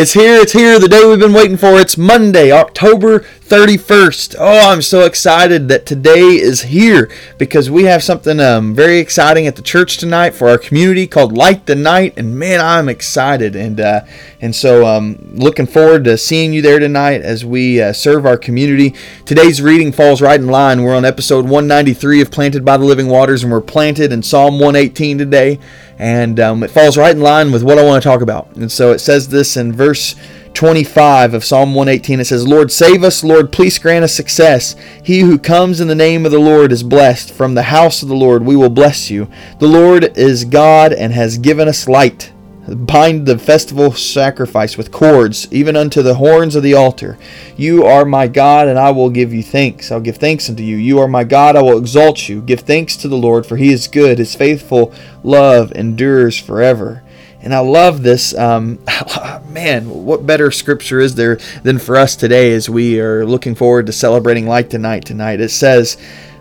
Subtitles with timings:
[0.00, 1.80] It's here, it's here, the day we've been waiting for.
[1.80, 4.36] It's Monday, October 31st.
[4.38, 9.48] Oh, I'm so excited that today is here because we have something um, very exciting
[9.48, 12.14] at the church tonight for our community called Light the Night.
[12.16, 13.56] And man, I'm excited.
[13.56, 14.02] And, uh,
[14.40, 18.36] and so um, looking forward to seeing you there tonight as we uh, serve our
[18.36, 18.94] community.
[19.26, 20.84] Today's reading falls right in line.
[20.84, 24.60] We're on episode 193 of Planted by the Living Waters, and we're planted in Psalm
[24.60, 25.58] 118 today
[25.98, 28.54] and um, it falls right in line with what I want to talk about.
[28.56, 30.14] And so it says this in verse
[30.54, 32.20] 25 of Psalm 118.
[32.20, 33.22] It says, Lord, save us.
[33.24, 34.76] Lord, please grant us success.
[35.02, 37.32] He who comes in the name of the Lord is blessed.
[37.32, 39.28] From the house of the Lord we will bless you.
[39.58, 42.32] The Lord is God and has given us light.
[42.74, 47.18] Bind the festival sacrifice with cords, even unto the horns of the altar.
[47.56, 49.90] You are my God, and I will give you thanks.
[49.90, 50.76] I'll give thanks unto you.
[50.76, 52.42] You are my God, I will exalt you.
[52.42, 54.18] Give thanks to the Lord, for he is good.
[54.18, 57.02] His faithful love endures forever.
[57.40, 58.36] And I love this.
[58.36, 58.84] Um,
[59.48, 63.86] man, what better scripture is there than for us today as we are looking forward
[63.86, 65.40] to celebrating Light the Night tonight?
[65.40, 65.96] It says,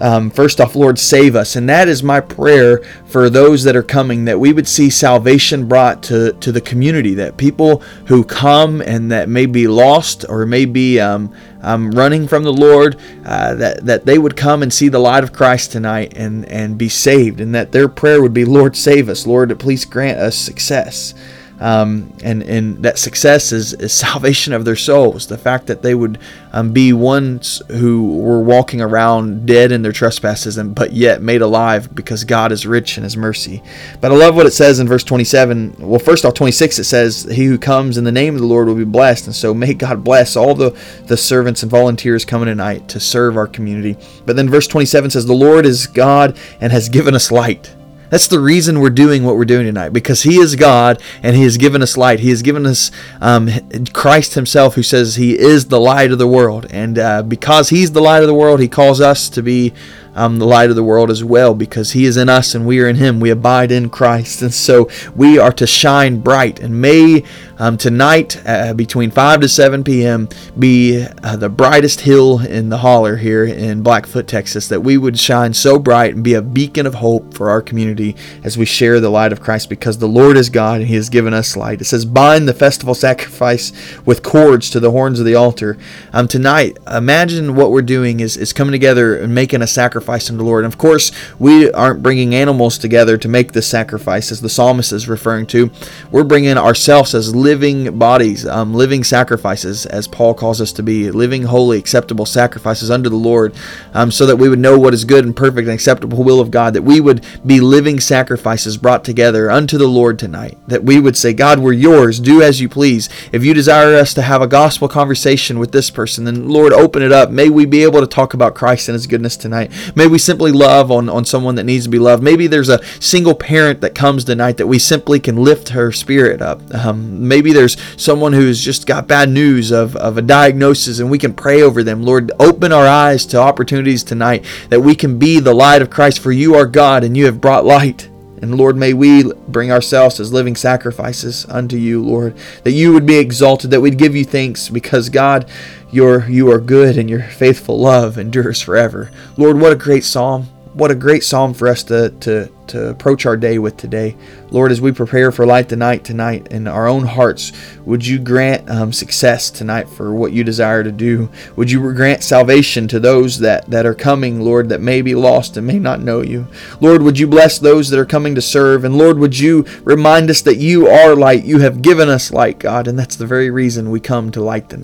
[0.00, 1.56] um, first off, Lord, save us.
[1.56, 5.68] And that is my prayer for those that are coming, that we would see salvation
[5.68, 10.46] brought to, to the community, that people who come and that may be lost or
[10.46, 14.72] may be um, um, running from the Lord, uh, that, that they would come and
[14.72, 18.34] see the light of Christ tonight and, and be saved, and that their prayer would
[18.34, 19.26] be, Lord, save us.
[19.26, 21.14] Lord, please grant us success.
[21.60, 25.26] Um, and and that success is, is salvation of their souls.
[25.26, 26.18] The fact that they would
[26.52, 31.42] um, be ones who were walking around dead in their trespasses, and but yet made
[31.42, 33.62] alive because God is rich in His mercy.
[34.00, 35.76] But I love what it says in verse 27.
[35.78, 38.66] Well, first off, 26 it says, "He who comes in the name of the Lord
[38.66, 40.74] will be blessed." And so may God bless all the
[41.06, 43.96] the servants and volunteers coming tonight to serve our community.
[44.24, 47.70] But then verse 27 says, "The Lord is God and has given us light."
[48.10, 51.44] That's the reason we're doing what we're doing tonight because He is God and He
[51.44, 52.20] has given us light.
[52.20, 52.90] He has given us
[53.20, 53.48] um,
[53.92, 56.66] Christ Himself, who says He is the light of the world.
[56.70, 59.72] And uh, because He's the light of the world, He calls us to be
[60.14, 62.80] um, the light of the world as well because He is in us and we
[62.80, 63.20] are in Him.
[63.20, 64.42] We abide in Christ.
[64.42, 66.60] And so we are to shine bright.
[66.60, 67.24] And may
[67.58, 70.28] um, tonight, uh, between 5 to 7 p.m.,
[70.58, 75.18] be uh, the brightest hill in the holler here in Blackfoot, Texas, that we would
[75.18, 78.98] shine so bright and be a beacon of hope for our community as we share
[78.98, 81.82] the light of Christ because the Lord is God and He has given us light.
[81.82, 83.72] It says, Bind the festival sacrifice
[84.06, 85.76] with cords to the horns of the altar.
[86.14, 90.30] Um, tonight, imagine what we're doing is, is coming together and making a sacrifice sacrifice
[90.30, 90.64] unto the Lord.
[90.64, 94.92] And of course, we aren't bringing animals together to make this sacrifice, as the psalmist
[94.92, 95.70] is referring to.
[96.10, 101.10] We're bringing ourselves as living bodies, um, living sacrifices, as Paul calls us to be,
[101.10, 103.54] living, holy, acceptable sacrifices unto the Lord,
[103.92, 106.50] um, so that we would know what is good and perfect and acceptable will of
[106.50, 110.98] God, that we would be living sacrifices brought together unto the Lord tonight, that we
[110.98, 113.08] would say, God, we're yours, do as you please.
[113.32, 117.02] If you desire us to have a gospel conversation with this person, then Lord, open
[117.02, 117.30] it up.
[117.30, 119.72] May we be able to talk about Christ and his goodness tonight.
[119.94, 122.22] May we simply love on, on someone that needs to be loved.
[122.22, 126.42] Maybe there's a single parent that comes tonight that we simply can lift her spirit
[126.42, 126.62] up.
[126.74, 131.18] Um, maybe there's someone who's just got bad news of, of a diagnosis and we
[131.18, 132.02] can pray over them.
[132.02, 136.20] Lord, open our eyes to opportunities tonight that we can be the light of Christ,
[136.20, 138.08] for you are God and you have brought light.
[138.42, 143.06] And Lord, may we bring ourselves as living sacrifices unto you, Lord, that you would
[143.06, 145.48] be exalted, that we'd give you thanks, because God,
[145.90, 149.10] your, you are good and your faithful love endures forever.
[149.36, 150.48] Lord, what a great psalm.
[150.72, 154.16] What a great psalm for us to, to, to approach our day with today.
[154.52, 157.50] Lord, as we prepare for Light the Night, tonight in our own hearts,
[157.84, 161.28] would you grant um, success tonight for what you desire to do?
[161.56, 165.56] Would you grant salvation to those that, that are coming, Lord, that may be lost
[165.56, 166.46] and may not know you?
[166.80, 168.84] Lord, would you bless those that are coming to serve?
[168.84, 171.42] And Lord, would you remind us that you are light?
[171.42, 174.68] You have given us light, God, and that's the very reason we come to light
[174.68, 174.76] the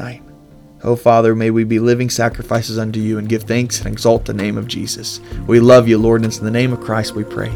[0.86, 0.92] night.
[0.92, 4.34] Oh, Father, may we be living sacrifices unto you and give thanks and exalt the
[4.34, 5.20] name of Jesus.
[5.46, 7.52] We love you, Lord, and it's in the name of Christ we pray.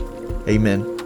[0.49, 1.00] Amen.